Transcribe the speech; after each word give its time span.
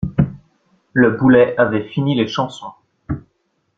Le 0.93 1.11
boulet 1.11 1.55
avait 1.57 1.87
fini 1.89 2.15
les 2.15 2.27
chansons. 2.27 2.71